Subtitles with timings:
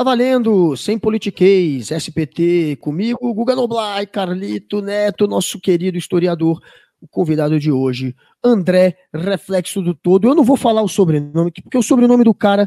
[0.00, 6.58] Tá valendo, sem politiquês, SPT, comigo, Guga Noblar, Carlito Neto, nosso querido historiador,
[6.98, 10.26] o convidado de hoje, André, reflexo do todo.
[10.26, 12.62] Eu não vou falar o sobrenome, porque o sobrenome do cara,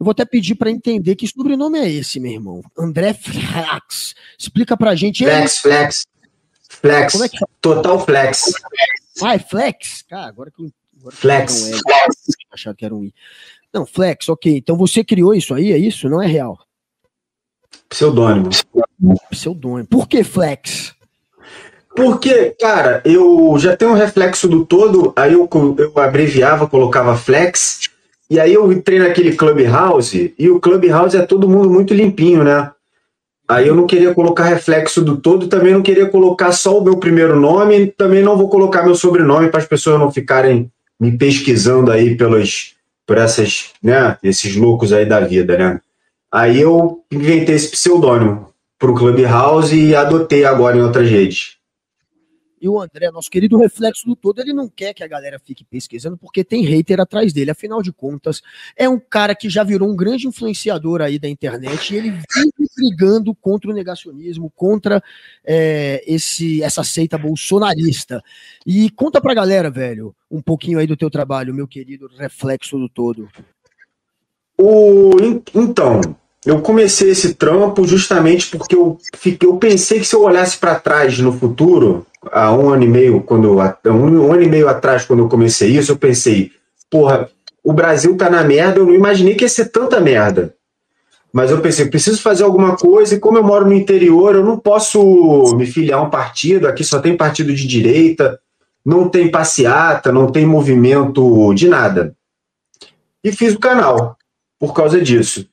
[0.00, 2.62] eu vou até pedir para entender que sobrenome é esse, meu irmão.
[2.74, 4.14] André Flex.
[4.38, 5.24] Explica pra gente.
[5.24, 6.06] Flex, Flex.
[6.70, 7.12] Flex.
[7.12, 8.44] Como é que Total Flex.
[9.22, 10.04] Ah, é Flex?
[10.08, 10.70] Cara, agora que eu.
[11.00, 11.64] Agora flex.
[11.64, 12.06] Que não é,
[12.50, 13.14] achava que era um I.
[13.74, 14.56] Não, Flex, ok.
[14.56, 16.08] Então você criou isso aí, é isso?
[16.08, 16.58] Não é real?
[17.88, 18.50] Pseudônimo.
[19.30, 19.88] Pseudônimo.
[19.88, 20.94] Por que Flex?
[21.98, 27.90] Porque, cara, eu já tenho um reflexo do todo, aí eu, eu abreviava, colocava flex,
[28.30, 32.70] e aí eu entrei naquele Clubhouse, e o Clubhouse é todo mundo muito limpinho, né?
[33.48, 36.98] Aí eu não queria colocar reflexo do todo, também não queria colocar só o meu
[36.98, 41.90] primeiro nome, também não vou colocar meu sobrenome para as pessoas não ficarem me pesquisando
[41.90, 45.80] aí pelos, por essas, né, esses loucos aí da vida, né?
[46.30, 51.58] Aí eu inventei esse pseudônimo para o Clubhouse e adotei agora em outras redes.
[52.60, 55.64] E o André, nosso querido reflexo do todo, ele não quer que a galera fique
[55.64, 57.50] pesquisando porque tem hater atrás dele.
[57.50, 58.42] Afinal de contas,
[58.76, 62.68] é um cara que já virou um grande influenciador aí da internet e ele vive
[62.76, 65.02] brigando contra o negacionismo, contra
[65.44, 68.22] é, esse essa seita bolsonarista.
[68.66, 72.88] E conta pra galera, velho, um pouquinho aí do teu trabalho, meu querido reflexo do
[72.88, 73.28] todo.
[74.60, 75.12] O,
[75.54, 76.00] então,
[76.44, 80.74] eu comecei esse trampo justamente porque eu, fiquei, eu pensei que se eu olhasse para
[80.74, 85.04] trás no futuro, há um ano e meio, quando um, um, ano e meio atrás,
[85.04, 86.50] quando eu comecei isso, eu pensei,
[86.90, 87.28] porra,
[87.62, 90.54] o Brasil tá na merda, eu não imaginei que ia ser tanta merda.
[91.32, 94.58] Mas eu pensei, preciso fazer alguma coisa, e como eu moro no interior, eu não
[94.58, 98.40] posso me filiar a um partido, aqui só tem partido de direita,
[98.84, 102.16] não tem passeata, não tem movimento de nada.
[103.22, 104.17] E fiz o canal
[104.58, 105.48] por causa disso.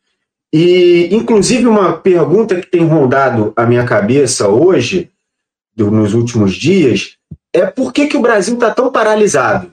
[0.53, 5.11] E, inclusive, uma pergunta que tem rondado a minha cabeça hoje,
[5.75, 7.17] nos últimos dias,
[7.53, 9.71] é por que, que o Brasil está tão paralisado?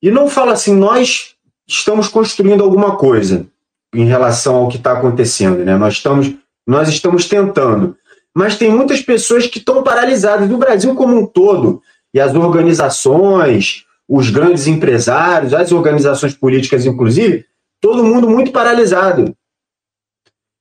[0.00, 1.34] E não fala assim, nós
[1.66, 3.46] estamos construindo alguma coisa
[3.94, 5.76] em relação ao que está acontecendo, né?
[5.76, 6.32] Nós estamos,
[6.66, 7.96] nós estamos tentando.
[8.34, 11.82] Mas tem muitas pessoas que estão paralisadas, do Brasil como um todo,
[12.14, 17.44] e as organizações, os grandes empresários, as organizações políticas, inclusive,
[17.82, 19.36] todo mundo muito paralisado.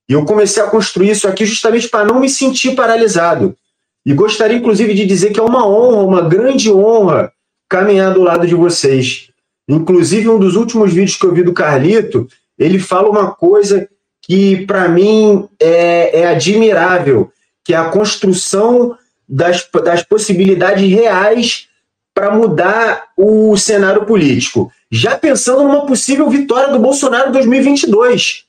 [0.10, 3.56] E eu comecei a construir isso aqui justamente para não me sentir paralisado.
[4.04, 7.32] E gostaria, inclusive, de dizer que é uma honra, uma grande honra,
[7.70, 9.30] caminhar do lado de vocês.
[9.70, 12.28] Inclusive, um dos últimos vídeos que eu vi do Carlito,
[12.58, 13.88] ele fala uma coisa
[14.24, 17.32] que, para mim, é, é, admirável,
[17.64, 18.98] que é a construção
[19.30, 21.68] das, das possibilidades reais
[22.14, 28.46] para mudar o cenário político já pensando numa possível vitória do Bolsonaro em 2022.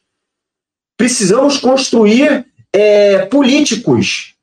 [0.96, 4.34] Precisamos construir é, políticos.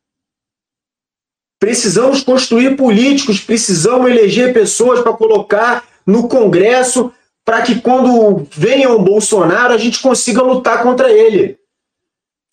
[1.60, 7.12] Precisamos construir políticos, precisamos eleger pessoas para colocar no Congresso
[7.44, 11.58] para que quando venha o Bolsonaro a gente consiga lutar contra ele.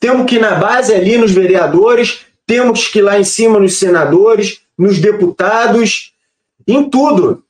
[0.00, 3.74] Temos que ir na base ali nos vereadores, temos que ir lá em cima nos
[3.74, 6.12] senadores, nos deputados,
[6.66, 7.44] em tudo.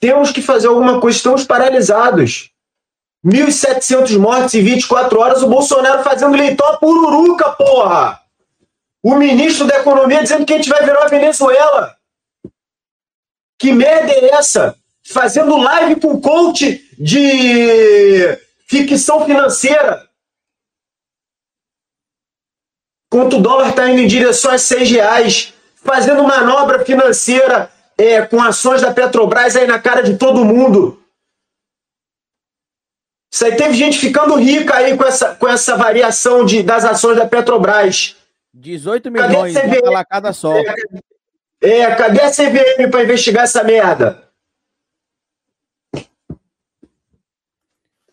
[0.00, 2.50] Temos que fazer alguma coisa, estamos paralisados.
[3.24, 8.20] 1.700 mortes em 24 horas, o Bolsonaro fazendo leitão pururuca, porra!
[9.02, 11.96] O ministro da Economia dizendo que a gente vai virar a Venezuela.
[13.58, 14.76] Que merda é essa?
[15.04, 20.08] Fazendo live com coach de ficção financeira.
[23.06, 25.54] Enquanto o dólar está indo em direção a 6 reais.
[25.76, 31.02] Fazendo manobra financeira é, com ações da Petrobras aí na cara de todo mundo.
[33.32, 37.16] Isso aí teve gente ficando rica aí com essa, com essa variação de, das ações
[37.16, 38.16] da Petrobras.
[38.54, 39.54] 18 milhões
[39.84, 40.54] uma cada só.
[40.56, 40.64] É,
[41.60, 44.24] é, cadê a CVM para investigar essa merda?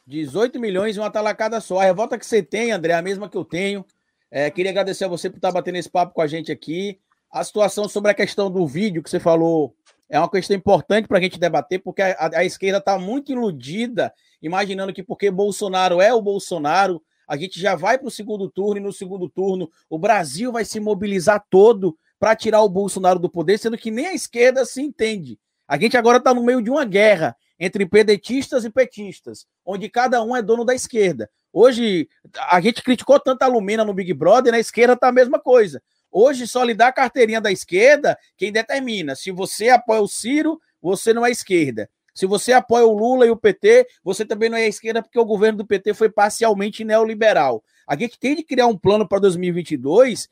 [0.05, 1.79] 18 milhões em uma talacada só.
[1.79, 3.85] A revolta que você tem, André, é a mesma que eu tenho.
[4.29, 6.99] É, queria agradecer a você por estar batendo esse papo com a gente aqui
[7.33, 9.75] a situação sobre a questão do vídeo que você falou
[10.09, 14.13] é uma questão importante para a gente debater, porque a, a esquerda está muito iludida,
[14.41, 18.77] imaginando que porque Bolsonaro é o Bolsonaro, a gente já vai para o segundo turno,
[18.77, 23.29] e no segundo turno o Brasil vai se mobilizar todo para tirar o Bolsonaro do
[23.29, 25.39] poder, sendo que nem a esquerda se entende.
[25.67, 30.21] A gente agora está no meio de uma guerra entre pedetistas e petistas, onde cada
[30.21, 31.29] um é dono da esquerda.
[31.51, 32.09] Hoje,
[32.49, 35.81] a gente criticou tanto a Lumina no Big Brother, na esquerda está a mesma coisa.
[36.15, 39.15] Hoje, só lhe dá a carteirinha da esquerda quem determina.
[39.15, 41.89] Se você apoia o Ciro, você não é esquerda.
[42.13, 45.25] Se você apoia o Lula e o PT, você também não é esquerda, porque o
[45.25, 47.63] governo do PT foi parcialmente neoliberal.
[47.87, 50.29] A gente tem de criar um plano para 2022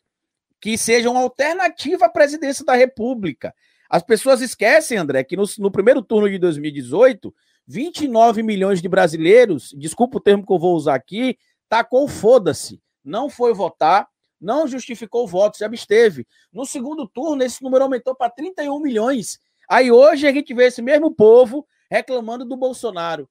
[0.59, 3.51] que seja uma alternativa à presidência da República.
[3.89, 7.33] As pessoas esquecem, André, que no, no primeiro turno de 2018,
[7.67, 11.35] 29 milhões de brasileiros, desculpa o termo que eu vou usar aqui,
[11.67, 14.07] tacou foda-se, não foi votar,
[14.41, 16.27] não justificou o voto, se absteve.
[16.51, 19.39] No segundo turno, esse número aumentou para 31 milhões.
[19.69, 23.29] Aí hoje a gente vê esse mesmo povo reclamando do Bolsonaro.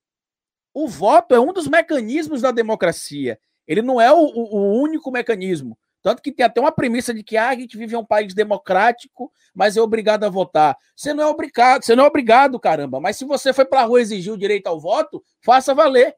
[0.72, 3.38] O voto é um dos mecanismos da democracia.
[3.66, 5.76] Ele não é o, o, o único mecanismo.
[6.02, 8.32] Tanto que tem até uma premissa de que ah, a gente vive em um país
[8.32, 10.76] democrático, mas é obrigado a votar.
[10.96, 13.00] Você não é obrigado, você não é obrigado, caramba.
[13.00, 16.16] Mas se você foi para a rua exigir o direito ao voto, faça valer.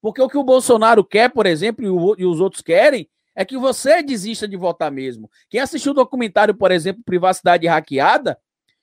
[0.00, 4.02] Porque o que o Bolsonaro quer, por exemplo, e os outros querem, é que você
[4.02, 5.30] desista de votar mesmo.
[5.48, 8.38] Quem assistiu o documentário, por exemplo, Privacidade Hackeada,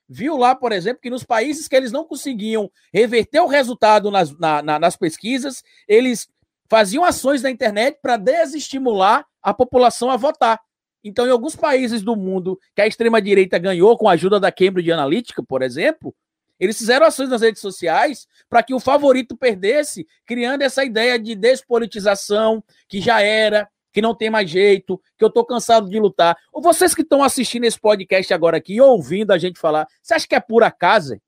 [0.07, 4.38] viu lá, por exemplo, que nos países que eles não conseguiam reverter o resultado nas,
[4.38, 6.27] na, na, nas pesquisas, eles
[6.69, 10.59] faziam ações na internet para desestimular a população a votar.
[11.03, 14.92] Então, em alguns países do mundo que a extrema-direita ganhou com a ajuda da Cambridge
[14.92, 16.13] Analytica, por exemplo,
[16.59, 21.33] eles fizeram ações nas redes sociais para que o favorito perdesse, criando essa ideia de
[21.36, 26.38] despolitização, que já era, que não tem mais jeito, que eu tô cansado de lutar.
[26.51, 30.27] Ou vocês que estão assistindo esse podcast agora aqui, ouvindo a gente falar, você acha
[30.27, 31.19] que é por acaso?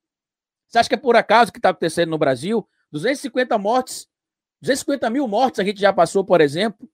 [0.68, 2.68] Você acha que é por acaso que está acontecendo no Brasil?
[2.92, 4.07] 250 mortes,
[4.62, 6.89] 250 mil mortes a gente já passou, por exemplo.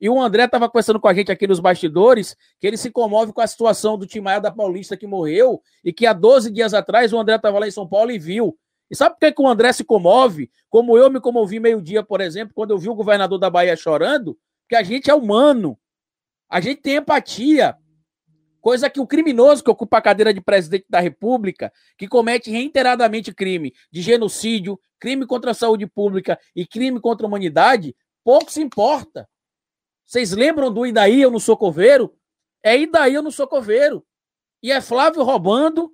[0.00, 3.32] E o André estava conversando com a gente aqui nos bastidores que ele se comove
[3.32, 7.12] com a situação do Timaya da Paulista que morreu e que há 12 dias atrás
[7.12, 8.56] o André estava lá em São Paulo e viu.
[8.90, 10.50] E sabe por que, que o André se comove?
[10.70, 14.36] Como eu me comovi meio-dia, por exemplo, quando eu vi o governador da Bahia chorando,
[14.70, 15.76] que a gente é humano.
[16.48, 17.76] A gente tem empatia.
[18.60, 23.34] Coisa que o criminoso que ocupa a cadeira de presidente da República, que comete reiteradamente
[23.34, 28.62] crime de genocídio, crime contra a saúde pública e crime contra a humanidade, pouco se
[28.62, 29.28] importa.
[30.06, 32.14] Vocês lembram do Idaí eu não sou coveiro?
[32.62, 34.06] É Idaí eu não sou coveiro.
[34.62, 35.92] E é Flávio roubando,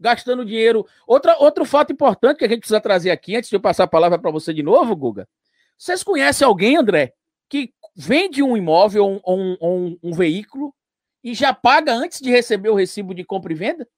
[0.00, 0.84] gastando dinheiro.
[1.06, 3.88] Outra, outro fato importante que a gente precisa trazer aqui, antes de eu passar a
[3.88, 5.28] palavra para você de novo, Guga.
[5.76, 7.14] Vocês conhecem alguém, André,
[7.48, 10.72] que vende um imóvel ou um, um, um, veículo
[11.24, 13.88] e já paga antes de receber o recibo de compra e venda?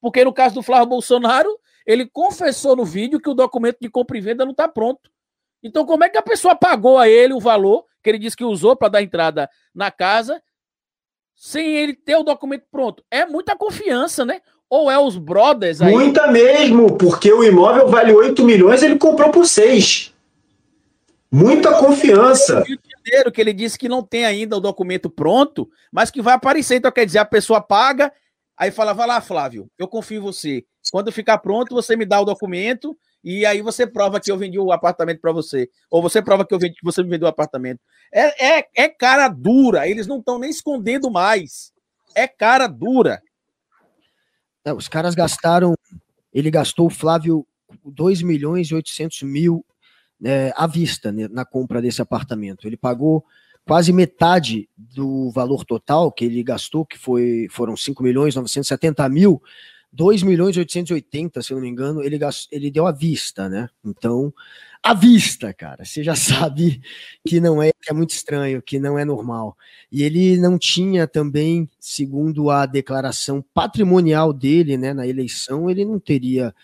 [0.00, 1.48] Porque no caso do Flávio Bolsonaro,
[1.86, 5.08] ele confessou no vídeo que o documento de compra e venda não está pronto.
[5.62, 8.44] Então, como é que a pessoa pagou a ele o valor que ele disse que
[8.44, 10.42] usou para dar entrada na casa
[11.36, 13.04] sem ele ter o documento pronto?
[13.08, 14.40] É muita confiança, né?
[14.68, 15.92] Ou é os brothers aí?
[15.92, 20.15] Muita mesmo, porque o imóvel vale 8 milhões, ele comprou por 6.
[21.36, 22.64] Muita confiança.
[23.04, 26.76] Janeiro, que ele disse que não tem ainda o documento pronto, mas que vai aparecer.
[26.76, 28.10] Então, quer dizer, a pessoa paga,
[28.56, 30.64] aí fala: vai lá, Flávio, eu confio em você.
[30.90, 34.58] Quando ficar pronto, você me dá o documento e aí você prova que eu vendi
[34.58, 35.68] o apartamento para você.
[35.90, 37.80] Ou você prova que, eu vendi, que você me vendeu o apartamento.
[38.10, 41.70] É, é, é cara dura, eles não estão nem escondendo mais.
[42.14, 43.20] É cara dura.
[44.64, 45.74] Não, os caras gastaram.
[46.32, 47.46] Ele gastou, Flávio,
[47.84, 49.65] 2 milhões e 800 mil
[50.24, 52.66] é, à vista né, na compra desse apartamento.
[52.66, 53.24] Ele pagou
[53.66, 59.42] quase metade do valor total que ele gastou, que foi, foram 5 milhões 970 mil,
[59.92, 63.68] 2 milhões 880, se não me engano, ele, gastou, ele deu à vista, né?
[63.84, 64.32] Então,
[64.82, 66.80] à vista, cara, você já sabe
[67.26, 69.56] que não é, que é muito estranho, que não é normal.
[69.90, 75.98] E ele não tinha também, segundo a declaração patrimonial dele, né, na eleição, ele não
[75.98, 76.54] teria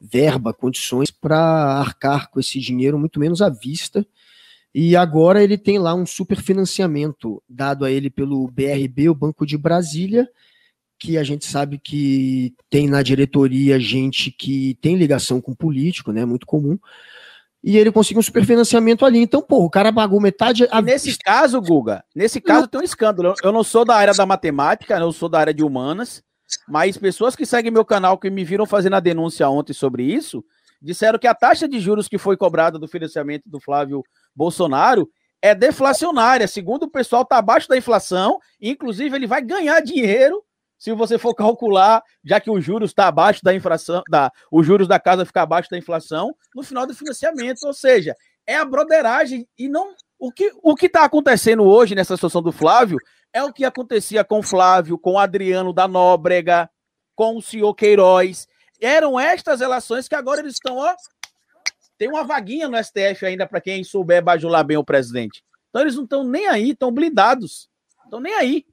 [0.00, 1.38] verba, condições para
[1.78, 4.06] arcar com esse dinheiro, muito menos à vista.
[4.74, 9.58] E agora ele tem lá um superfinanciamento dado a ele pelo BRB, o Banco de
[9.58, 10.28] Brasília,
[10.98, 16.24] que a gente sabe que tem na diretoria gente que tem ligação com político, né?
[16.24, 16.78] Muito comum.
[17.62, 19.18] E ele conseguiu um superfinanciamento ali.
[19.18, 20.66] Então, pô, o cara pagou metade.
[20.70, 20.80] A...
[20.80, 23.34] nesse caso, Guga, nesse caso tem um escândalo.
[23.42, 26.22] Eu não sou da área da matemática, eu sou da área de humanas.
[26.68, 30.44] Mas pessoas que seguem meu canal, que me viram fazendo a denúncia ontem sobre isso,
[30.80, 34.02] disseram que a taxa de juros que foi cobrada do financiamento do Flávio
[34.34, 35.08] Bolsonaro
[35.42, 36.46] é deflacionária.
[36.46, 38.38] Segundo o pessoal, está abaixo da inflação.
[38.60, 40.42] Inclusive, ele vai ganhar dinheiro
[40.78, 44.88] se você for calcular, já que os juros está abaixo da inflação, da, os juros
[44.88, 47.64] da casa ficar abaixo da inflação, no final do financiamento.
[47.64, 48.14] Ou seja,
[48.46, 49.94] é a broderagem e não.
[50.18, 52.98] O que o está acontecendo hoje nessa situação do Flávio
[53.32, 56.68] é o que acontecia com Flávio, com Adriano da Nóbrega,
[57.14, 58.48] com o senhor Queiroz.
[58.80, 60.94] Eram estas relações que agora eles estão, ó.
[61.98, 65.44] Tem uma vaguinha no STF ainda para quem souber bajular bem o presidente.
[65.68, 67.68] Então eles não estão nem aí, estão blindados.
[68.04, 68.66] Estão nem aí.